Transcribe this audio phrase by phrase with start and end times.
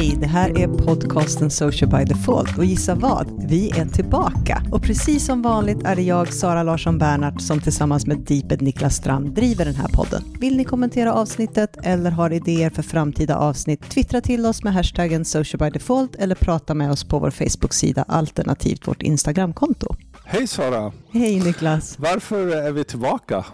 [0.00, 3.48] Hej, det här är podcasten Social by Default och gissa vad?
[3.48, 4.62] Vi är tillbaka.
[4.72, 8.96] Och precis som vanligt är det jag, Sara Larsson Bernhardt, som tillsammans med Deeped Niklas
[8.96, 10.22] Strand driver den här podden.
[10.40, 13.90] Vill ni kommentera avsnittet eller har idéer för framtida avsnitt?
[13.90, 18.04] Twittra till oss med hashtaggen Social by Default eller prata med oss på vår Facebook-sida
[18.08, 19.94] alternativt vårt Instagramkonto.
[20.24, 20.92] Hej Sara!
[21.12, 21.98] Hej Niklas!
[21.98, 23.44] Varför är vi tillbaka?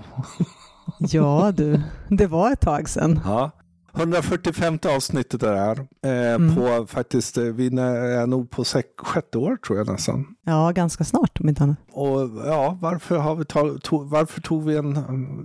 [0.99, 3.21] ja du, det var ett tag sedan.
[3.25, 3.51] Ja.
[3.97, 5.87] 145 avsnittet är det här.
[6.05, 6.55] Eh, mm.
[6.55, 10.27] På faktiskt, eh, vi är nog på sex, sjätte år tror jag nästan.
[10.45, 11.79] Ja, ganska snart om inte annat.
[11.93, 14.95] Och ja, varför, har vi tag, to, varför tog vi en,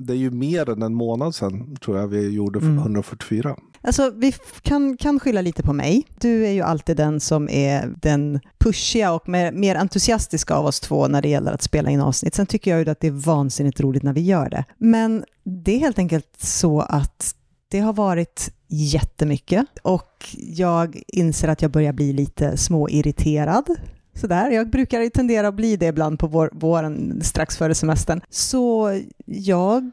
[0.06, 2.78] det är ju mer än en månad sedan tror jag vi gjorde mm.
[2.78, 3.56] 144.
[3.84, 6.04] Alltså, vi kan, kan skylla lite på mig.
[6.20, 10.80] Du är ju alltid den som är den pushiga och mer, mer entusiastiska av oss
[10.80, 12.36] två när det gäller att spela in avsnitt.
[12.36, 14.66] Sen tycker jag ju att det är vansinnigt roligt när vi gör det.
[14.78, 17.36] Men det är helt enkelt så att
[17.72, 23.66] det har varit jättemycket och jag inser att jag börjar bli lite småirriterad.
[24.14, 28.22] Sådär, jag brukar tendera att bli det ibland på vår, våren strax före semestern.
[28.30, 28.90] Så
[29.26, 29.92] jag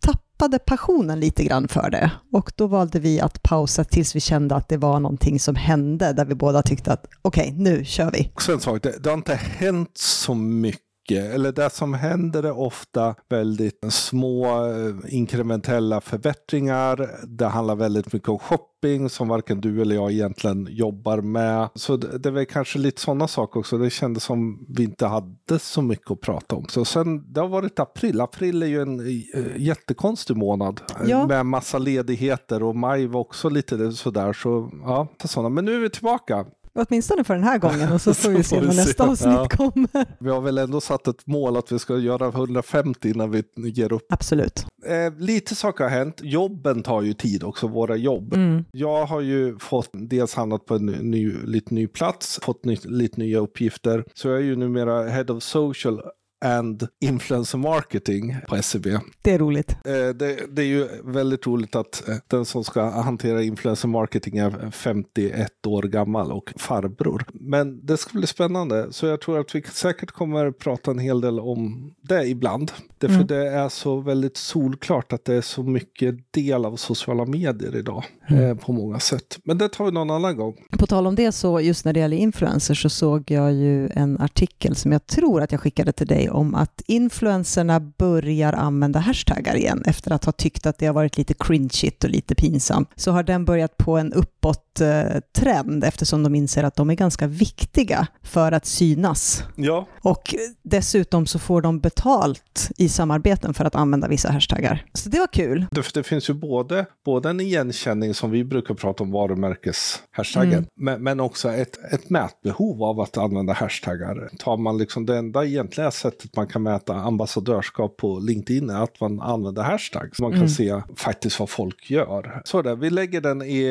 [0.00, 4.54] tappade passionen lite grann för det och då valde vi att pausa tills vi kände
[4.54, 8.10] att det var någonting som hände där vi båda tyckte att okej, okay, nu kör
[8.10, 8.30] vi.
[8.40, 12.58] Sen sak, det, det har inte hänt så mycket mycket, eller det som händer är
[12.58, 17.08] ofta väldigt små eh, inkrementella förbättringar.
[17.26, 21.68] Det handlar väldigt mycket om shopping som varken du eller jag egentligen jobbar med.
[21.74, 23.78] Så det, det är väl kanske lite sådana saker också.
[23.78, 26.66] Det kändes som vi inte hade så mycket att prata om.
[26.68, 28.20] Så sen, det har varit april.
[28.20, 31.26] April är ju en äh, jättekonstig månad ja.
[31.26, 34.32] med massa ledigheter och maj var också lite sådär.
[34.32, 35.48] Så ja, sådana.
[35.48, 36.46] Men nu är vi tillbaka.
[36.78, 39.48] Åtminstone för den här gången och så får vi se när nästa avsnitt ja.
[39.48, 40.06] kommer.
[40.18, 43.92] Vi har väl ändå satt ett mål att vi ska göra 150 innan vi ger
[43.92, 44.06] upp.
[44.08, 44.66] Absolut.
[44.86, 46.20] Eh, lite saker har hänt.
[46.22, 48.34] Jobben tar ju tid också, våra jobb.
[48.34, 48.64] Mm.
[48.72, 53.20] Jag har ju fått dels hamnat på en ny, lite ny plats, fått ny, lite
[53.20, 54.04] nya uppgifter.
[54.14, 56.02] Så jag är ju numera Head of Social
[56.42, 58.90] and Influencer Marketing på SCB.
[58.90, 59.76] E det är roligt.
[59.84, 64.38] Eh, det, det, är ju väldigt roligt att eh, den som ska hantera influencer marketing
[64.38, 67.24] är 51 år gammal och farbror.
[67.32, 71.20] Men det ska bli spännande, så jag tror att vi säkert kommer prata en hel
[71.20, 72.72] del om det ibland.
[72.98, 73.26] Därför mm.
[73.26, 78.04] det är så väldigt solklart att det är så mycket del av sociala medier idag
[78.28, 78.44] mm.
[78.44, 79.38] eh, på många sätt.
[79.44, 80.54] Men det tar vi någon annan gång.
[80.78, 84.20] På tal om det så, just när det gäller influencers så såg jag ju en
[84.20, 89.54] artikel som jag tror att jag skickade till dig om att influencerna börjar använda hashtaggar
[89.56, 92.90] igen efter att ha tyckt att det har varit lite cringeigt och lite pinsamt.
[92.96, 94.12] Så har den börjat på en
[94.42, 99.44] uppåt-trend eftersom de inser att de är ganska viktiga för att synas.
[99.56, 99.86] Ja.
[100.02, 104.84] Och dessutom så får de betalt i samarbeten för att använda vissa hashtaggar.
[104.94, 105.66] Så det var kul.
[105.70, 110.66] Det, det finns ju både, både en igenkänning som vi brukar prata om varumärkeshashtaggen, mm.
[110.76, 114.30] men, men också ett, ett mätbehov av att använda hashtaggar.
[114.38, 119.00] Tar man liksom det enda egentliga sättet man kan mäta ambassadörskap på LinkedIn är att
[119.00, 120.20] man använder hashtags.
[120.20, 120.48] Man kan mm.
[120.48, 122.42] se faktiskt vad folk gör.
[122.44, 123.62] Så där, vi lägger den i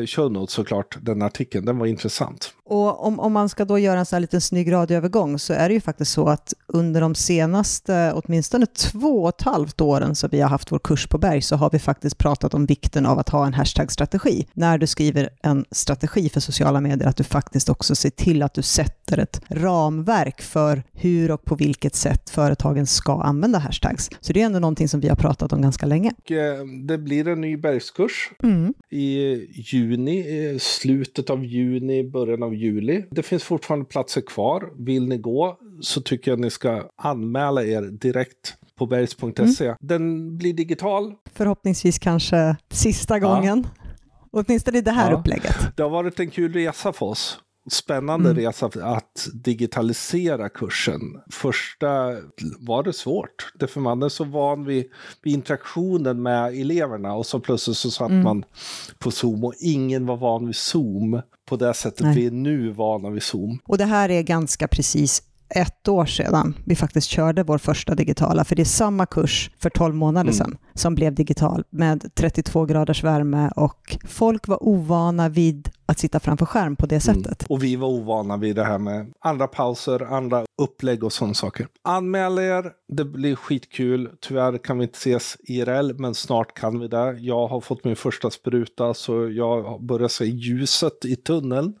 [0.00, 1.64] eh, show notes såklart, den artikeln.
[1.64, 2.54] Den var intressant.
[2.64, 5.68] Och om, om man ska då göra en sån här liten snygg radioövergång så är
[5.68, 10.28] det ju faktiskt så att under de senaste åtminstone två och ett halvt åren som
[10.32, 13.18] vi har haft vår kurs på Berg så har vi faktiskt pratat om vikten av
[13.18, 14.46] att ha en hashtag-strategi.
[14.52, 18.54] När du skriver en strategi för sociala medier, att du faktiskt också ser till att
[18.54, 24.10] du sätter ett ramverk för hur och på vilket sätt företagen ska använda hashtags.
[24.20, 26.12] Så det är ändå någonting som vi har pratat om ganska länge.
[26.18, 28.74] Och, eh, det blir en ny bergskurs mm.
[28.90, 29.99] i juni,
[30.58, 33.04] slutet av juni, början av juli.
[33.10, 34.72] Det finns fortfarande platser kvar.
[34.78, 39.64] Vill ni gå så tycker jag ni ska anmäla er direkt på bergs.se.
[39.64, 39.76] Mm.
[39.80, 41.14] Den blir digital.
[41.32, 43.66] Förhoppningsvis kanske sista gången.
[43.74, 43.86] Ja.
[44.32, 45.18] Åtminstone i det här ja.
[45.18, 45.76] upplägget.
[45.76, 47.38] Det har varit en kul resa för oss
[47.70, 48.42] spännande mm.
[48.42, 51.00] resa att digitalisera kursen.
[51.30, 52.16] Första
[52.58, 54.84] var det svårt, därför man är så van vid,
[55.22, 58.22] vid interaktionen med eleverna och så plötsligt så satt mm.
[58.22, 58.44] man
[58.98, 62.14] på Zoom och ingen var van vid Zoom på det sättet Nej.
[62.14, 63.58] vi är nu vana vid Zoom.
[63.64, 68.44] Och det här är ganska precis ett år sedan vi faktiskt körde vår första digitala,
[68.44, 70.34] för det är samma kurs för 12 månader mm.
[70.34, 76.20] sedan som blev digital med 32 graders värme och folk var ovana vid att sitta
[76.20, 77.14] framför skärm på det mm.
[77.14, 77.42] sättet.
[77.42, 77.56] Mm.
[77.56, 81.66] Och vi var ovana vid det här med andra pauser, andra upplägg och sådana saker.
[81.84, 84.10] Anmäl er, det blir skitkul.
[84.20, 87.18] Tyvärr kan vi inte ses IRL, men snart kan vi det.
[87.18, 91.74] Jag har fått min första spruta så jag börjar se ljuset i tunneln.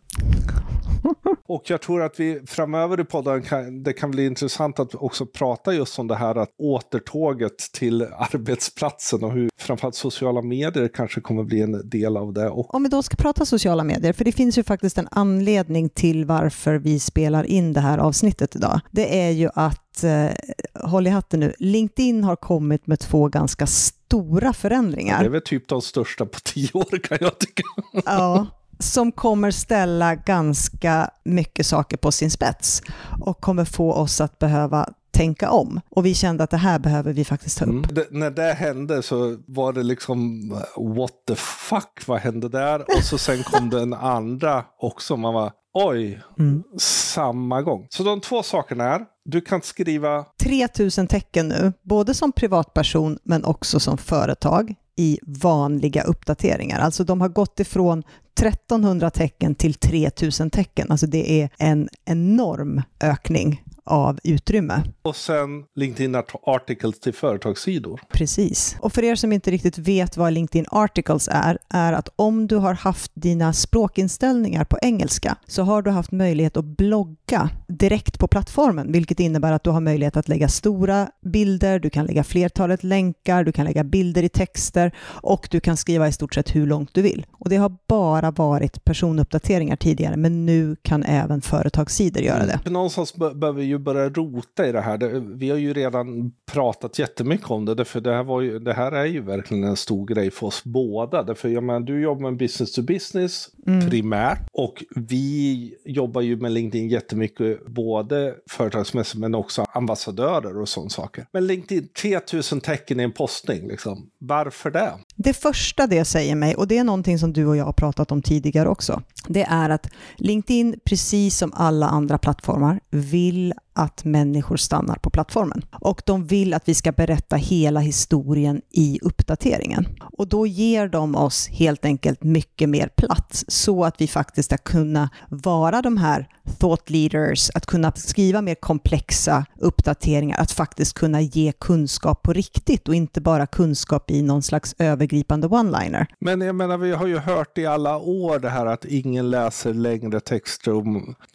[1.50, 5.26] Och jag tror att vi framöver i podden kan, det kan bli intressant att också
[5.26, 11.20] prata just om det här att återtåget till arbetsplatsen och hur framförallt sociala medier kanske
[11.20, 12.48] kommer bli en del av det.
[12.48, 12.74] Och...
[12.74, 16.24] Om vi då ska prata sociala medier, för det finns ju faktiskt en anledning till
[16.24, 18.80] varför vi spelar in det här avsnittet idag.
[18.90, 20.26] Det är ju att, eh,
[20.74, 25.20] håll i hatten nu, LinkedIn har kommit med två ganska stora förändringar.
[25.20, 27.62] Det är väl typ de största på tio år kan jag tycka.
[28.04, 28.46] Ja,
[28.80, 32.82] som kommer ställa ganska mycket saker på sin spets
[33.20, 35.80] och kommer få oss att behöva tänka om.
[35.90, 37.70] Och vi kände att det här behöver vi faktiskt ta upp.
[37.70, 37.84] Mm.
[37.90, 42.80] Det, när det hände så var det liksom what the fuck, vad hände där?
[42.96, 45.16] Och så sen kom den andra också.
[45.16, 46.62] Man var oj, mm.
[46.78, 47.86] samma gång.
[47.90, 50.24] Så de två sakerna är, du kan skriva...
[50.42, 56.80] 3000 tecken nu, både som privatperson men också som företag i vanliga uppdateringar.
[56.80, 58.02] Alltså de har gått ifrån
[58.40, 60.90] 1300 tecken till 3000 tecken.
[60.90, 64.82] Alltså det är en enorm ökning av utrymme.
[65.02, 68.00] Och sen LinkedIn Articles till företagssidor.
[68.12, 68.76] Precis.
[68.80, 72.56] Och för er som inte riktigt vet vad LinkedIn Articles är, är att om du
[72.56, 78.28] har haft dina språkinställningar på engelska så har du haft möjlighet att blogga direkt på
[78.28, 82.84] plattformen, vilket innebär att du har möjlighet att lägga stora bilder, du kan lägga flertalet
[82.84, 86.66] länkar, du kan lägga bilder i texter och du kan skriva i stort sett hur
[86.66, 87.26] långt du vill.
[87.32, 92.70] Och det har bara varit personuppdateringar tidigare, men nu kan även företagssidor göra det.
[92.70, 94.98] Någonstans behöver ju börja rota i det här.
[95.36, 98.92] vi har ju redan pratat jättemycket om det, för det här, var ju, det här
[98.92, 101.22] är ju verkligen en stor grej för oss båda.
[101.22, 103.90] Därför, jag menar, du jobbar med business to business mm.
[103.90, 110.90] primärt och vi jobbar ju med LinkedIn jättemycket, både företagsmässigt men också ambassadörer och sådana
[110.90, 111.26] saker.
[111.32, 114.10] Men LinkedIn, 3000 tecken i en postning, liksom.
[114.18, 114.92] varför det?
[115.16, 118.12] Det första det säger mig, och det är någonting som du och jag har pratat
[118.12, 124.56] om tidigare också, det är att LinkedIn, precis som alla andra plattformar, vill att människor
[124.56, 125.62] stannar på plattformen.
[125.72, 129.86] Och de vill att vi ska berätta hela historien i uppdateringen.
[130.18, 134.56] Och då ger de oss helt enkelt mycket mer plats så att vi faktiskt ska
[134.56, 136.28] kunna vara de här
[136.58, 142.88] thought leaders, att kunna skriva mer komplexa uppdateringar, att faktiskt kunna ge kunskap på riktigt
[142.88, 146.06] och inte bara kunskap i någon slags övergripande one-liner.
[146.20, 149.74] Men jag menar, vi har ju hört i alla år det här att ingen läser
[149.74, 150.70] längre texter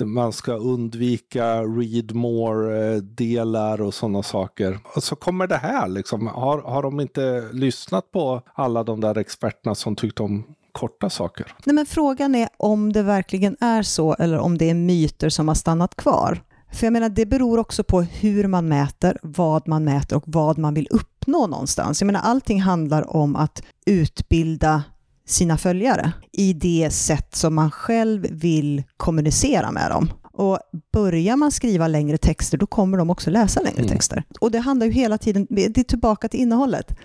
[0.05, 4.79] man ska undvika read more, more-delar och sådana saker.
[4.95, 6.27] Och så kommer det här liksom.
[6.27, 11.53] Har, har de inte lyssnat på alla de där experterna som tyckte om korta saker.
[11.65, 15.47] Nej, men frågan är om det verkligen är så eller om det är myter som
[15.47, 16.43] har stannat kvar.
[16.71, 20.57] För jag menar, det beror också på hur man mäter, vad man mäter och vad
[20.57, 22.01] man vill uppnå någonstans.
[22.01, 24.83] Jag menar, allting handlar om att utbilda
[25.27, 30.09] sina följare i det sätt som man själv vill kommunicera med dem.
[30.35, 30.59] Och
[30.93, 33.89] börjar man skriva längre texter, då kommer de också läsa längre mm.
[33.89, 34.23] texter.
[34.39, 36.95] Och det handlar ju hela tiden, det är tillbaka till innehållet.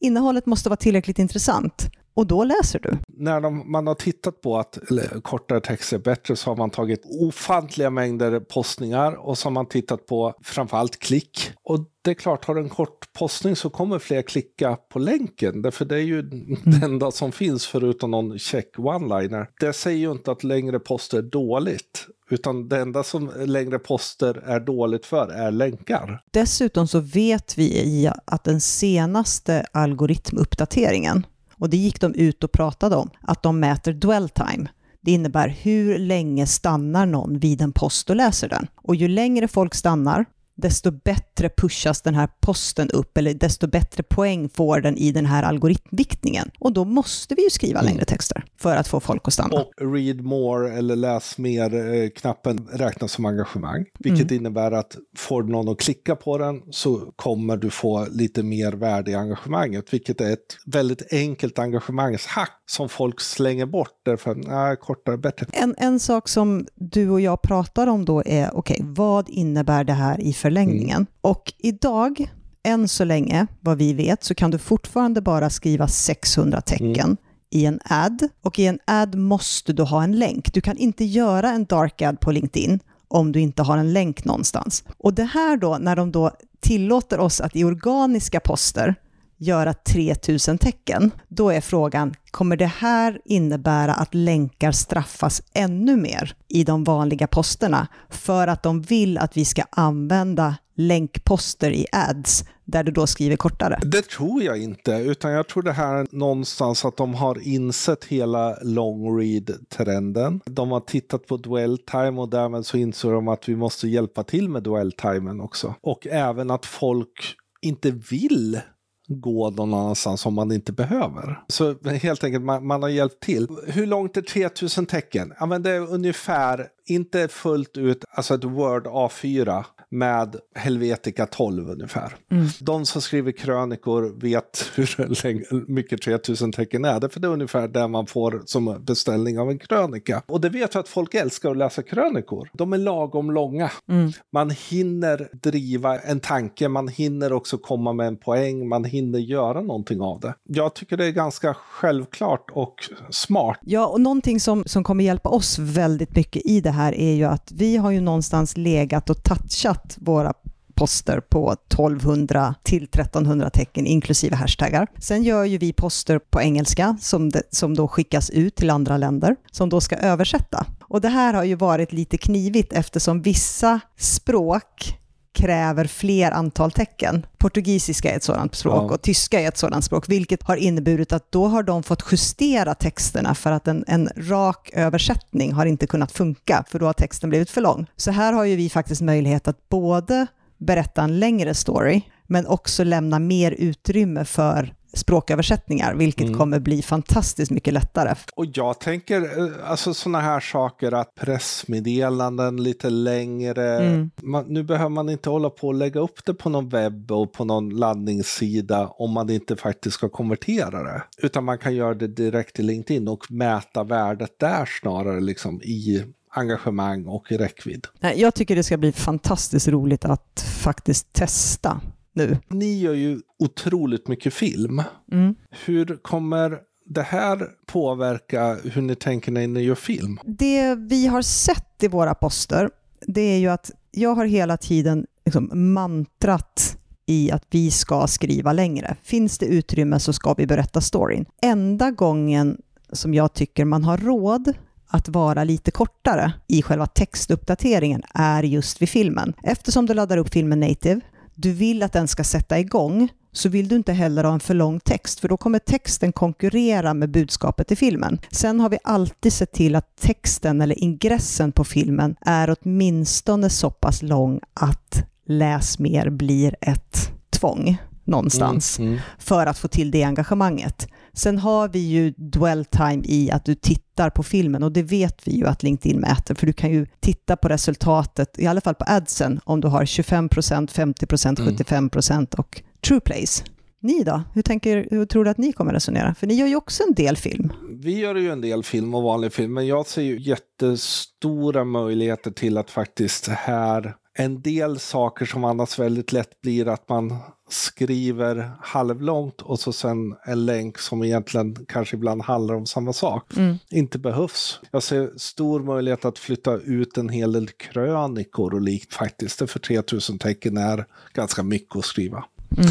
[0.00, 2.98] Innehållet måste vara tillräckligt intressant och då läser du.
[3.08, 4.78] När de, man har tittat på att
[5.22, 9.66] kortare text är bättre så har man tagit ofantliga mängder postningar och så har man
[9.66, 11.50] tittat på framförallt klick.
[11.62, 15.62] Och det är klart, har du en kort postning så kommer fler klicka på länken.
[15.62, 16.56] Därför det är ju mm.
[16.64, 19.46] det enda som finns förutom någon check one-liner.
[19.60, 22.06] Det säger ju inte att längre poster är dåligt.
[22.30, 26.22] Utan det enda som längre poster är dåligt för är länkar.
[26.30, 31.26] Dessutom så vet vi att den senaste algoritmuppdateringen
[31.58, 34.68] och det gick de ut och pratade om, att de mäter dwell time.
[35.00, 38.66] Det innebär hur länge stannar någon vid en post och läser den.
[38.76, 40.24] Och ju längre folk stannar,
[40.58, 45.26] desto bättre pushas den här posten upp, eller desto bättre poäng får den i den
[45.26, 46.50] här algoritmviktningen.
[46.58, 48.06] Och då måste vi ju skriva längre mm.
[48.06, 49.60] texter för att få folk att stanna.
[49.60, 54.34] Och read more eller läs mer-knappen eh, räknas som engagemang, vilket mm.
[54.34, 59.10] innebär att får någon att klicka på den så kommer du få lite mer värde
[59.10, 64.76] i engagemanget, vilket är ett väldigt enkelt engagemangshack som folk slänger bort därför att nej,
[64.76, 65.46] kortare bättre.
[65.52, 69.84] En, en sak som du och jag pratar om då är, okej, okay, vad innebär
[69.84, 70.96] det här i förlängningen?
[70.96, 71.06] Mm.
[71.20, 76.60] Och idag, än så länge, vad vi vet, så kan du fortfarande bara skriva 600
[76.60, 77.00] tecken.
[77.00, 77.16] Mm
[77.50, 80.52] i en ad och i en ad måste du ha en länk.
[80.52, 84.24] Du kan inte göra en dark ad på LinkedIn om du inte har en länk
[84.24, 84.84] någonstans.
[84.98, 88.94] Och det här då, när de då tillåter oss att i organiska poster
[89.38, 96.34] göra 3000 tecken, då är frågan, kommer det här innebära att länkar straffas ännu mer
[96.48, 102.44] i de vanliga posterna för att de vill att vi ska använda länkposter i ads
[102.64, 103.78] där du då skriver kortare?
[103.82, 108.04] Det tror jag inte, utan jag tror det här är någonstans att de har insett
[108.04, 110.40] hela long read-trenden.
[110.46, 114.24] De har tittat på dwell time och därmed så insåg de att vi måste hjälpa
[114.24, 115.74] till med dwell timen också.
[115.80, 118.60] Och även att folk inte vill
[119.08, 121.42] gå någon annanstans om man inte behöver.
[121.48, 123.48] Så helt enkelt, man, man har hjälpt till.
[123.66, 125.32] Hur långt är 3000 tecken?
[125.40, 131.70] Ja, men det är ungefär, inte fullt ut, alltså ett Word A4 med Helvetica 12
[131.70, 132.16] ungefär.
[132.30, 132.46] Mm.
[132.60, 137.08] De som skriver krönikor vet hur mycket 3000 tecken är.
[137.08, 140.22] För det är ungefär det man får som beställning av en krönika.
[140.26, 142.50] Och det vet vi att folk älskar att läsa krönikor.
[142.52, 143.70] De är lagom långa.
[143.88, 144.12] Mm.
[144.32, 149.60] Man hinner driva en tanke, man hinner också komma med en poäng, man hinner göra
[149.60, 150.34] någonting av det.
[150.48, 152.74] Jag tycker det är ganska självklart och
[153.10, 153.58] smart.
[153.60, 157.24] Ja, och någonting som, som kommer hjälpa oss väldigt mycket i det här är ju
[157.24, 160.32] att vi har ju någonstans legat och touchat satt våra
[160.74, 164.86] poster på 1200 till 1300 tecken inklusive hashtaggar.
[164.98, 168.96] Sen gör ju vi poster på engelska som, de, som då skickas ut till andra
[168.96, 170.66] länder som då ska översätta.
[170.82, 174.98] Och det här har ju varit lite knivigt eftersom vissa språk
[175.38, 177.26] kräver fler antal tecken.
[177.38, 178.94] Portugisiska är ett sådant språk ja.
[178.94, 182.74] och tyska är ett sådant språk, vilket har inneburit att då har de fått justera
[182.74, 187.30] texterna för att en, en rak översättning har inte kunnat funka, för då har texten
[187.30, 187.86] blivit för lång.
[187.96, 190.26] Så här har ju vi faktiskt möjlighet att både
[190.58, 196.38] berätta en längre story, men också lämna mer utrymme för språköversättningar, vilket mm.
[196.38, 198.14] kommer bli fantastiskt mycket lättare.
[198.34, 203.78] Och jag tänker, eh, alltså sådana här saker, att pressmeddelanden lite längre.
[203.78, 204.10] Mm.
[204.22, 207.32] Man, nu behöver man inte hålla på och lägga upp det på någon webb och
[207.32, 211.02] på någon laddningssida om man inte faktiskt ska konvertera det.
[211.18, 216.04] Utan man kan göra det direkt i LinkedIn och mäta värdet där snarare liksom i
[216.30, 217.86] engagemang och i räckvidd.
[218.16, 221.80] Jag tycker det ska bli fantastiskt roligt att faktiskt testa
[222.18, 222.38] nu.
[222.48, 224.82] Ni gör ju otroligt mycket film.
[225.12, 225.34] Mm.
[225.66, 230.20] Hur kommer det här påverka hur ni tänker när ni gör film?
[230.24, 232.70] Det vi har sett i våra poster,
[233.06, 238.52] det är ju att jag har hela tiden liksom mantrat i att vi ska skriva
[238.52, 238.96] längre.
[239.02, 241.24] Finns det utrymme så ska vi berätta storyn.
[241.42, 242.58] Enda gången
[242.92, 244.52] som jag tycker man har råd
[244.88, 249.34] att vara lite kortare i själva textuppdateringen är just vid filmen.
[249.42, 251.00] Eftersom du laddar upp filmen native
[251.40, 254.54] du vill att den ska sätta igång så vill du inte heller ha en för
[254.54, 258.18] lång text, för då kommer texten konkurrera med budskapet i filmen.
[258.30, 263.70] Sen har vi alltid sett till att texten eller ingressen på filmen är åtminstone så
[263.70, 269.00] pass lång att läs mer blir ett tvång någonstans mm, mm.
[269.18, 270.88] för att få till det engagemanget.
[271.12, 275.28] Sen har vi ju dwell time i att du tittar på filmen och det vet
[275.28, 278.74] vi ju att LinkedIn mäter, för du kan ju titta på resultatet, i alla fall
[278.74, 280.28] på adsen, om du har 25%
[280.72, 283.44] 50% 75% och true plays.
[283.80, 284.22] Ni då?
[284.34, 286.14] Hur, tänker, hur tror du att ni kommer resonera?
[286.14, 287.52] För ni gör ju också en del film.
[287.70, 292.30] Vi gör ju en del film och vanlig film, men jag ser ju jättestora möjligheter
[292.30, 297.16] till att faktiskt här en del saker som annars väldigt lätt blir att man
[297.48, 303.36] skriver halvlångt och så sen en länk som egentligen kanske ibland handlar om samma sak.
[303.36, 303.56] Mm.
[303.70, 304.60] Inte behövs.
[304.70, 309.50] Jag ser stor möjlighet att flytta ut en hel del krönikor och likt faktiskt.
[309.50, 312.24] För 3000 tecken är ganska mycket att skriva.
[312.56, 312.70] Mm.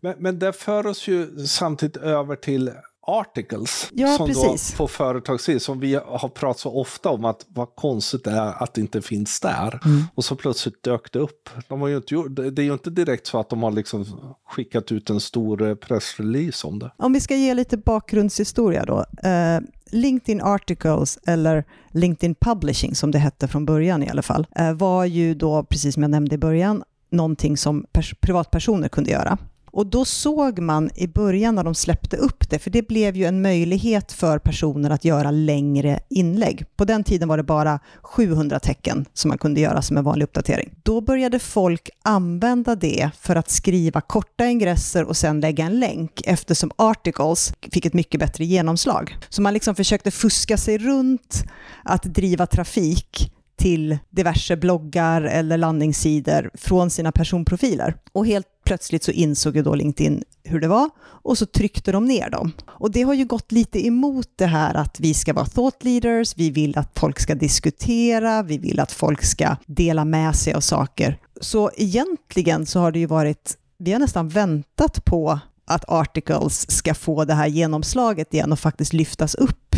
[0.00, 2.70] Men, men det för oss ju samtidigt över till
[3.08, 4.70] articles ja, som precis.
[4.70, 8.62] då på företagssidan som vi har pratat så ofta om att vad konstigt det är
[8.62, 9.80] att det inte finns där.
[9.84, 10.04] Mm.
[10.14, 11.50] Och så plötsligt dök det upp.
[11.68, 14.06] De har ju inte gjort, det är ju inte direkt så att de har liksom
[14.48, 16.92] skickat ut en stor eh, pressrelease om det.
[16.96, 18.98] Om vi ska ge lite bakgrundshistoria då.
[18.98, 19.60] Uh,
[19.90, 25.04] LinkedIn Articles, eller LinkedIn Publishing som det hette från början i alla fall, uh, var
[25.04, 27.86] ju då, precis som jag nämnde i början, någonting som
[28.20, 29.38] privatpersoner kunde göra.
[29.78, 33.24] Och då såg man i början när de släppte upp det, för det blev ju
[33.24, 36.64] en möjlighet för personer att göra längre inlägg.
[36.76, 40.24] På den tiden var det bara 700 tecken som man kunde göra som en vanlig
[40.24, 40.70] uppdatering.
[40.82, 46.20] Då började folk använda det för att skriva korta ingresser och sen lägga en länk
[46.24, 49.16] eftersom articles fick ett mycket bättre genomslag.
[49.28, 51.44] Så man liksom försökte fuska sig runt
[51.84, 57.94] att driva trafik till diverse bloggar eller landningssidor från sina personprofiler.
[58.12, 62.04] Och helt plötsligt så insåg ju då LinkedIn hur det var och så tryckte de
[62.04, 62.52] ner dem.
[62.66, 66.34] Och det har ju gått lite emot det här att vi ska vara thought leaders,
[66.36, 70.60] vi vill att folk ska diskutera, vi vill att folk ska dela med sig av
[70.60, 71.18] saker.
[71.40, 76.94] Så egentligen så har det ju varit, vi har nästan väntat på att articles ska
[76.94, 79.76] få det här genomslaget igen och faktiskt lyftas upp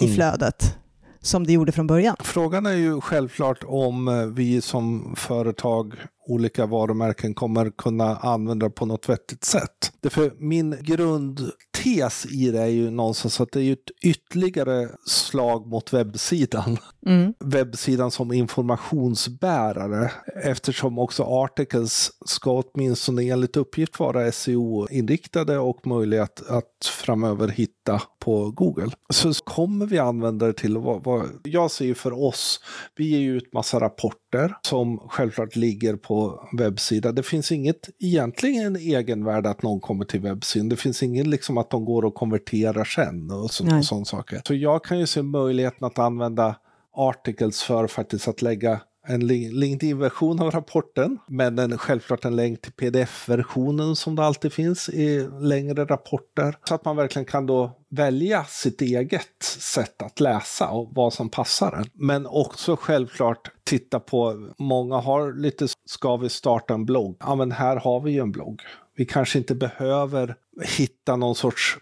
[0.00, 0.14] i mm.
[0.14, 0.77] flödet
[1.20, 2.16] som det gjorde från början.
[2.20, 5.94] Frågan är ju självklart om eh, vi som företag
[6.28, 9.92] olika varumärken kommer kunna använda på något vettigt sätt.
[10.00, 15.92] Därför min grundtes i det är ju någonstans att det är ett ytterligare slag mot
[15.92, 16.76] webbsidan.
[17.06, 17.34] Mm.
[17.44, 20.10] Webbsidan som informationsbärare
[20.42, 28.02] eftersom också articles ska åtminstone enligt uppgift vara SEO-inriktade och möjliga att, att framöver hitta
[28.18, 28.90] på Google.
[29.10, 32.60] Så kommer vi använda det till vad, vad jag ser för oss,
[32.96, 36.17] vi ger ju ut massa rapporter som självklart ligger på
[36.52, 37.14] webbsidan.
[37.14, 40.68] Det finns inget egentligen egenvärde att någon kommer till webbsidan.
[40.68, 44.42] Det finns ingen liksom att de går och konverterar sen och, så, och sådana saker.
[44.46, 46.56] Så jag kan ju se möjligheten att använda
[46.92, 52.72] articles för faktiskt att lägga en LinkedIn-version av rapporten, men en, självklart en länk till
[52.72, 56.56] pdf-versionen som det alltid finns i längre rapporter.
[56.64, 61.28] Så att man verkligen kan då välja sitt eget sätt att läsa och vad som
[61.28, 61.84] passar en.
[61.92, 67.16] Men också självklart titta på, många har lite, ska vi starta en blogg?
[67.20, 68.62] Ja men här har vi ju en blogg.
[68.96, 71.78] Vi kanske inte behöver hitta någon sorts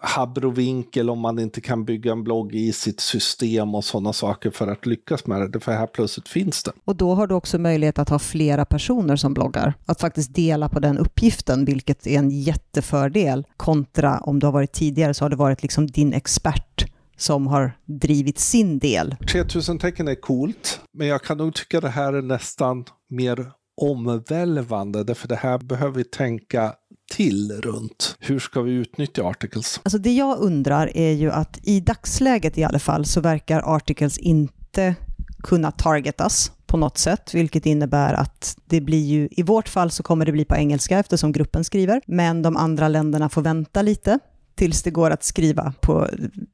[0.00, 4.68] habrovinkel om man inte kan bygga en blogg i sitt system och sådana saker för
[4.68, 5.60] att lyckas med det.
[5.60, 6.72] För här plötsligt finns det.
[6.84, 9.74] Och då har du också möjlighet att ha flera personer som bloggar.
[9.86, 14.72] Att faktiskt dela på den uppgiften, vilket är en jättefördel kontra om du har varit
[14.72, 16.84] tidigare så har det varit liksom din expert
[17.16, 19.16] som har drivit sin del.
[19.32, 25.04] 3000 tecken är coolt, men jag kan nog tycka det här är nästan mer omvälvande,
[25.04, 26.74] därför det här behöver vi tänka
[27.20, 29.80] till runt hur ska vi utnyttja articles?
[29.82, 34.18] Alltså det jag undrar är ju att i dagsläget i alla fall så verkar articles
[34.18, 34.94] inte
[35.42, 40.02] kunna targetas på något sätt, vilket innebär att det blir ju, i vårt fall så
[40.02, 44.18] kommer det bli på engelska eftersom gruppen skriver, men de andra länderna får vänta lite
[44.54, 46.08] tills det går att skriva på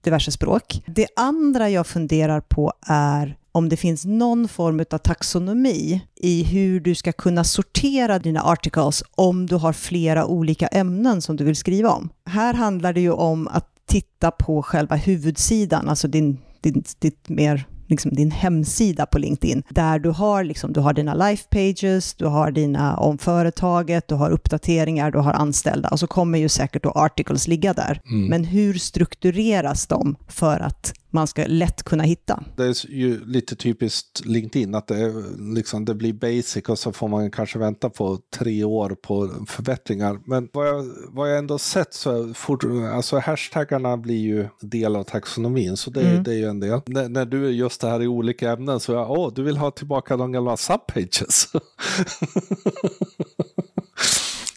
[0.05, 0.83] diverse språk.
[0.87, 6.81] Det andra jag funderar på är om det finns någon form av taxonomi i hur
[6.81, 11.57] du ska kunna sortera dina articles om du har flera olika ämnen som du vill
[11.57, 12.09] skriva om.
[12.27, 17.67] Här handlar det ju om att titta på själva huvudsidan, alltså din, din, ditt mer
[17.89, 22.27] liksom din hemsida på LinkedIn, där du har, liksom, du har dina life pages, du
[22.27, 26.83] har dina om företaget, du har uppdateringar, du har anställda och så kommer ju säkert
[26.83, 28.01] då articles ligga där.
[28.11, 28.27] Mm.
[28.27, 32.43] Men hur struktureras de för att man ska lätt kunna hitta.
[32.57, 37.09] Det är ju lite typiskt LinkedIn att det, liksom, det blir basic och så får
[37.09, 40.21] man kanske vänta på tre år på förbättringar.
[40.27, 45.03] Men vad jag, vad jag ändå sett så fort, alltså hashtaggarna blir ju del av
[45.03, 46.23] taxonomin så det, mm.
[46.23, 46.81] det är ju en del.
[46.87, 49.57] N när du är just det här i olika ämnen så jag, åh, du vill
[49.57, 51.49] ha tillbaka de gamla subpages.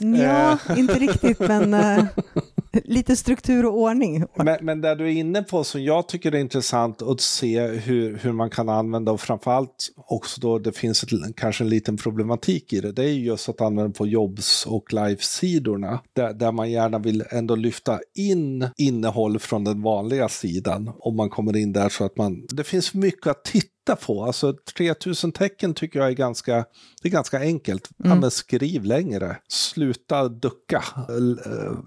[0.01, 2.03] Ja, inte riktigt, men uh,
[2.83, 4.23] lite struktur och ordning.
[4.35, 8.17] Men, men där du är inne på som jag tycker är intressant att se hur,
[8.17, 12.73] hur man kan använda och framförallt också då det finns ett, kanske en liten problematik
[12.73, 12.91] i det.
[12.91, 17.55] Det är just att använda på jobbs och live-sidorna där, där man gärna vill ändå
[17.55, 22.45] lyfta in innehåll från den vanliga sidan om man kommer in där så att man,
[22.49, 24.23] det finns mycket att titta titta på.
[24.23, 26.65] Alltså 3000 tecken tycker jag är ganska,
[27.01, 27.89] det är ganska enkelt.
[27.99, 28.11] Mm.
[28.11, 29.37] Ja, men skriv längre.
[29.47, 30.83] Sluta ducka,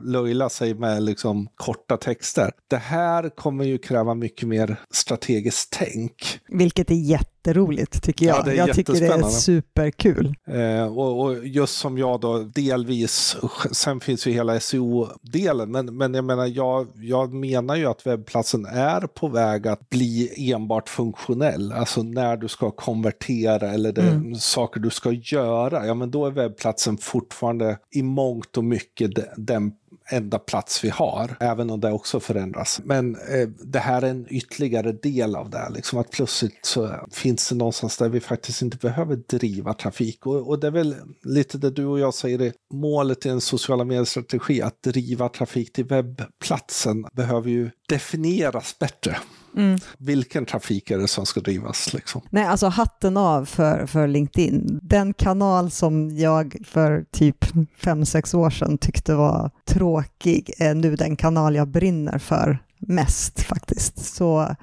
[0.04, 2.50] löjla sig med liksom korta texter.
[2.68, 6.40] Det här kommer ju kräva mycket mer strategiskt tänk.
[6.48, 8.48] Vilket är jätte jätteroligt tycker jag.
[8.48, 10.34] Ja, jag tycker det är superkul.
[10.46, 13.36] Eh, och, och, just som jag då delvis,
[13.72, 18.66] sen finns ju hela SEO-delen, men, men jag menar, jag, jag menar ju att webbplatsen
[18.66, 21.72] är på väg att bli enbart funktionell.
[21.72, 24.34] Alltså när du ska konvertera eller det, mm.
[24.34, 29.72] saker du ska göra, ja men då är webbplatsen fortfarande i mångt och mycket den
[30.06, 32.80] enda plats vi har, även om det också förändras.
[32.84, 37.48] Men eh, det här är en ytterligare del av det, liksom att plötsligt så finns
[37.48, 40.26] det någonstans där vi faktiskt inte behöver driva trafik.
[40.26, 43.84] Och, och det är väl lite det du och jag säger, målet i en sociala
[43.84, 49.16] medier-strategi, att driva trafik till webbplatsen behöver ju definieras bättre.
[49.56, 49.78] Mm.
[49.98, 51.92] Vilken trafik är det som ska drivas?
[51.92, 52.20] Liksom?
[52.30, 54.78] Nej, alltså hatten av för, för LinkedIn.
[54.82, 57.44] Den kanal som jag för typ
[57.76, 63.40] fem sex år sedan tyckte var tråkig är nu den kanal jag brinner för mest
[63.40, 64.14] faktiskt.
[64.14, 64.56] Så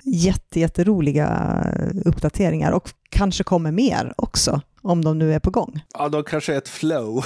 [0.51, 1.63] jätteroliga
[2.05, 5.81] uppdateringar och kanske kommer mer också om de nu är på gång.
[5.93, 7.25] Ja, de kanske är ett flow.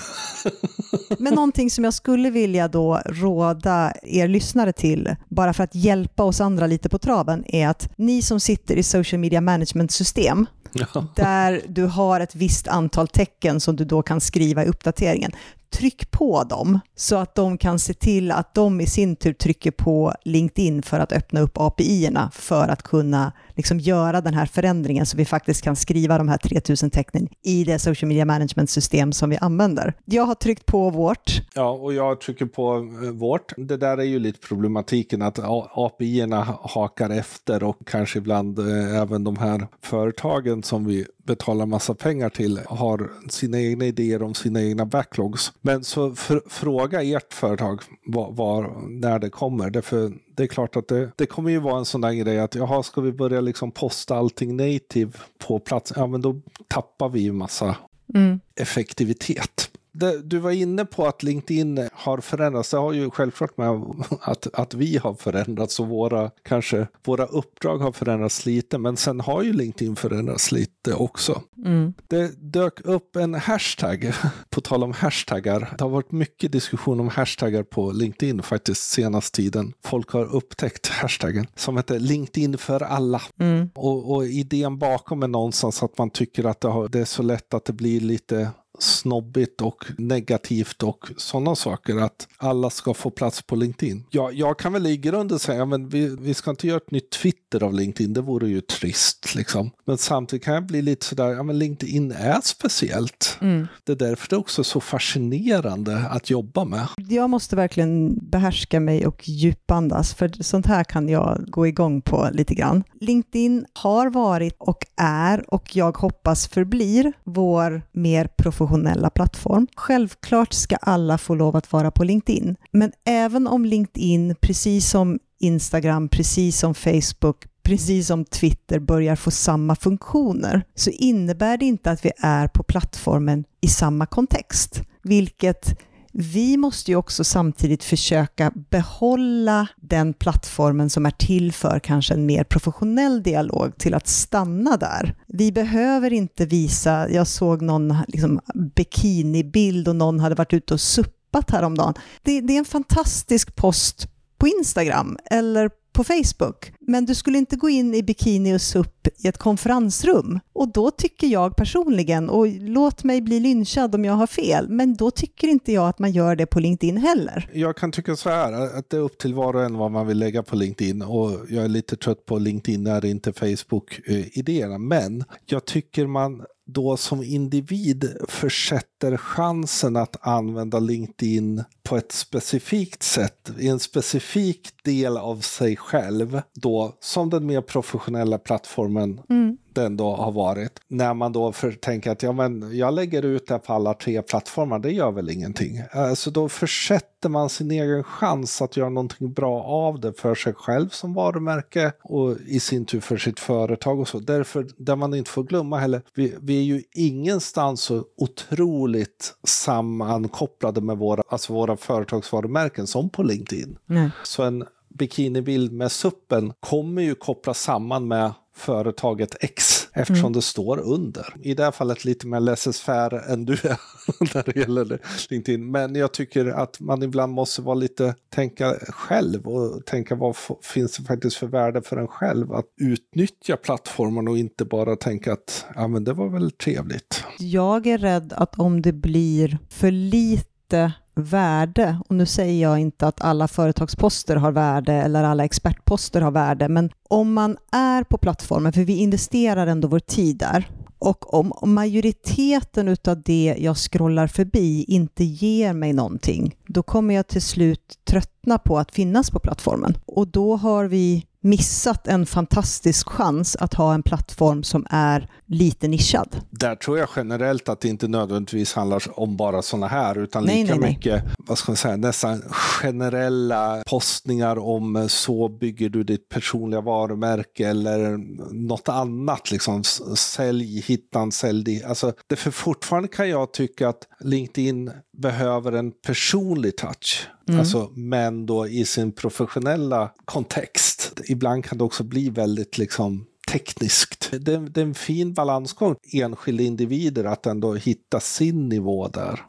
[1.19, 6.23] Men någonting som jag skulle vilja då råda er lyssnare till, bara för att hjälpa
[6.23, 11.07] oss andra lite på traven, är att ni som sitter i social media management-system, ja.
[11.15, 15.31] där du har ett visst antal tecken som du då kan skriva i uppdateringen,
[15.73, 19.71] tryck på dem så att de kan se till att de i sin tur trycker
[19.71, 25.05] på LinkedIn för att öppna upp API-erna för att kunna liksom göra den här förändringen
[25.05, 29.11] så vi faktiskt kan skriva de här 3000 tecknen i det social media management system
[29.11, 29.93] som vi använder.
[30.05, 31.41] Jag har tryckt på vårt.
[31.55, 33.53] Ja, och jag trycker på eh, vårt.
[33.57, 35.39] Det där är ju lite problematiken att
[35.73, 41.95] API-erna hakar efter och kanske ibland eh, även de här företagen som vi betalar massa
[41.95, 45.53] pengar till har sina egna idéer om sina egna backlogs.
[45.61, 49.69] Men så för, fråga ert företag var, var, när det kommer.
[49.69, 52.55] Därför det är klart att det, det kommer ju vara en sån där grej att
[52.55, 55.11] jaha, ska vi börja liksom posta allting native
[55.47, 55.93] på plats?
[55.95, 57.75] Ja, men då tappar vi ju massa
[58.15, 58.39] mm.
[58.55, 62.69] effektivitet det, du var inne på att LinkedIn har förändrats.
[62.69, 63.81] Det har ju självklart med
[64.21, 68.77] att, att vi har förändrats och våra, kanske, våra uppdrag har förändrats lite.
[68.77, 71.41] Men sen har ju LinkedIn förändrats lite också.
[71.65, 71.93] Mm.
[72.07, 74.13] Det dök upp en hashtag,
[74.49, 75.75] på tal om hashtaggar.
[75.77, 79.73] Det har varit mycket diskussion om hashtaggar på LinkedIn faktiskt senaste tiden.
[79.83, 83.21] Folk har upptäckt hashtaggen som heter LinkedIn för alla.
[83.39, 83.69] Mm.
[83.75, 87.23] Och, och idén bakom är någonstans att man tycker att det, har, det är så
[87.23, 91.97] lätt att det blir lite snobbigt och negativt och sådana saker.
[91.97, 94.05] Att alla ska få plats på LinkedIn.
[94.09, 97.09] Ja, jag kan väl i grunden säga men vi, vi ska inte göra ett nytt
[97.09, 98.13] Twitter av LinkedIn.
[98.13, 99.35] Det vore ju trist.
[99.35, 99.71] Liksom.
[99.85, 103.37] Men samtidigt kan jag bli lite sådär, ja men LinkedIn är speciellt.
[103.41, 103.67] Mm.
[103.83, 106.87] Det är därför det är också så fascinerande att jobba med.
[106.97, 112.29] Jag måste verkligen behärska mig och djupandas, för sånt här kan jag gå igång på
[112.31, 112.83] lite grann.
[112.99, 119.67] LinkedIn har varit och är och jag hoppas förblir vår mer professionella professionella plattform.
[119.75, 125.19] Självklart ska alla få lov att vara på LinkedIn, men även om LinkedIn, precis som
[125.39, 131.91] Instagram, precis som Facebook, precis som Twitter börjar få samma funktioner, så innebär det inte
[131.91, 135.79] att vi är på plattformen i samma kontext, vilket
[136.13, 142.25] vi måste ju också samtidigt försöka behålla den plattformen som är till för kanske en
[142.25, 145.15] mer professionell dialog till att stanna där.
[145.27, 148.39] Vi behöver inte visa, jag såg någon liksom,
[148.75, 151.93] bikinibild och någon hade varit ute och suppat häromdagen.
[152.23, 156.73] Det, det är en fantastisk post på Instagram eller på Facebook.
[156.79, 160.39] Men du skulle inte gå in i bikini och SUP i ett konferensrum.
[160.53, 164.95] Och då tycker jag personligen, och låt mig bli lynchad om jag har fel, men
[164.95, 167.49] då tycker inte jag att man gör det på LinkedIn heller.
[167.53, 170.07] Jag kan tycka så här, att det är upp till var och en vad man
[170.07, 171.01] vill lägga på LinkedIn.
[171.01, 174.73] Och jag är lite trött på LinkedIn när det inte Facebook-idéerna.
[174.73, 182.11] Eh, men jag tycker man då som individ försätter chansen att använda LinkedIn på ett
[182.11, 189.21] specifikt sätt, i en specifik del av sig själv, då som den mer professionella plattformen
[189.29, 190.79] mm den då har varit.
[190.87, 194.21] När man då för, tänker att ja, men jag lägger ut det på alla tre
[194.21, 195.81] plattformar, det gör väl ingenting.
[196.15, 200.53] Så då försätter man sin egen chans att göra någonting bra av det för sig
[200.53, 204.19] själv som varumärke och i sin tur för sitt företag och så.
[204.19, 210.81] Därför, där man inte får glömma heller, vi, vi är ju ingenstans så otroligt sammankopplade
[210.81, 213.77] med våra, alltså våra företagsvarumärken som på LinkedIn.
[213.85, 214.09] Nej.
[214.23, 220.33] Så en bikinibild med suppen kommer ju kopplas samman med företaget X eftersom mm.
[220.33, 221.35] det står under.
[221.41, 223.79] I det här fallet lite mer laissez-faire än du är
[224.35, 225.71] när det gäller LinkedIn.
[225.71, 230.97] Men jag tycker att man ibland måste vara lite, tänka själv och tänka vad finns
[230.97, 235.65] det faktiskt för värde för en själv att utnyttja plattformen och inte bara tänka att
[235.75, 237.23] ja men det var väl trevligt.
[237.39, 243.07] Jag är rädd att om det blir för lite värde, och nu säger jag inte
[243.07, 248.17] att alla företagsposter har värde eller alla expertposter har värde, men om man är på
[248.17, 254.27] plattformen, för vi investerar ändå vår tid där, och om, majoriteten av det jag scrollar
[254.27, 259.39] förbi inte ger mig någonting, då kommer jag till slut tröttna på att finnas på
[259.39, 259.97] plattformen.
[260.05, 265.87] Och då har vi missat en fantastisk chans att ha en plattform som är lite
[265.87, 266.41] nischad.
[266.49, 270.61] Där tror jag generellt att det inte nödvändigtvis handlar om bara sådana här, utan nej,
[270.61, 271.33] lika nej, mycket, nej.
[271.37, 278.17] vad ska man säga, nästan generella postningar om så bygger du ditt personliga varumärke eller
[278.53, 279.83] något annat, liksom
[280.15, 281.83] sälj hittan, sälj det.
[281.83, 287.27] Alltså, det för fortfarande kan jag tycka att LinkedIn behöver en personlig touch.
[287.47, 287.59] Mm.
[287.59, 290.92] Alltså, men då i sin professionella kontext.
[291.27, 294.31] Ibland kan det också bli väldigt liksom tekniskt.
[294.31, 299.39] Det, det är en fin balansgång, enskilda individer, att ändå hitta sin nivå där.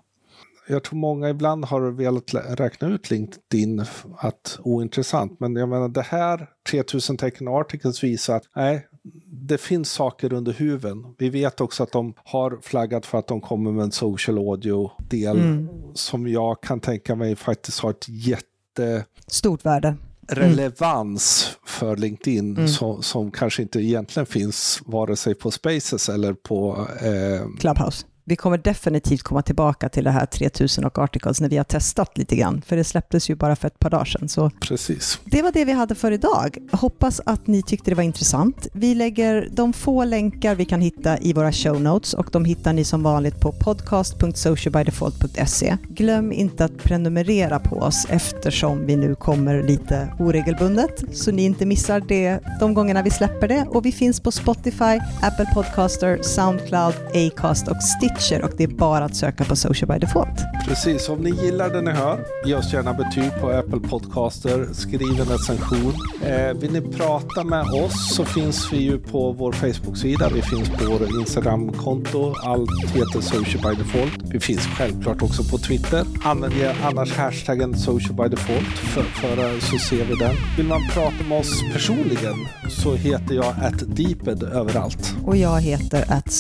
[0.66, 3.85] Jag tror många ibland har velat räkna ut LinkedIn
[4.16, 8.87] att ointressant, men jag menar det här 3000 tecken articles visar att nej,
[9.27, 11.14] det finns saker under huven.
[11.18, 15.38] Vi vet också att de har flaggat för att de kommer med en social audio-del
[15.38, 15.68] mm.
[15.94, 19.05] som jag kan tänka mig faktiskt har ett jätte...
[19.27, 19.96] Stort värde
[20.28, 21.58] relevans mm.
[21.66, 22.68] för LinkedIn mm.
[22.68, 27.58] som, som, kanske inte egentligen finns vare sig på Spaces eller på eh...
[27.60, 31.64] Clubhouse vi kommer definitivt komma tillbaka till det här 3000 och articles när vi har
[31.64, 34.28] testat lite grann, för det släpptes ju bara för ett par dagar sedan.
[34.28, 35.20] Så Precis.
[35.24, 36.58] Det var det vi hade för idag.
[36.72, 38.66] Hoppas att ni tyckte det var intressant.
[38.72, 42.72] Vi lägger de få länkar vi kan hitta i våra show notes och de hittar
[42.72, 45.76] ni som vanligt på podcast.socialbydefault.se.
[45.88, 51.66] Glöm inte att prenumerera på oss eftersom vi nu kommer lite oregelbundet så ni inte
[51.66, 56.94] missar det de gångerna vi släpper det och vi finns på Spotify, Apple Podcaster, Soundcloud,
[57.14, 60.44] Acast och Stitch Stitcher och det är bara att söka på Social by Default.
[60.68, 65.20] Precis, om ni gillar det ni hör, ge oss gärna betyg på Apple Podcaster, skriv
[65.20, 65.92] en recension.
[66.27, 70.68] Eh, vill ni prata med oss så finns vi ju på vår Facebook-sida, vi finns
[70.68, 74.33] på vår Instagram-konto, allt heter Social by Default.
[74.33, 76.05] Vi finns självklart också på Twitter.
[76.24, 80.35] Använd annars hashtaggen Social by Default för, för så ser vi den.
[80.57, 82.35] Vill man prata med oss personligen
[82.70, 85.14] så heter jag att Deeped överallt.
[85.24, 86.31] Och jag heter att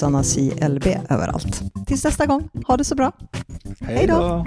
[0.70, 1.63] LB överallt.
[1.86, 3.12] Tills nästa gång, ha det så bra.
[3.80, 4.46] Hej då!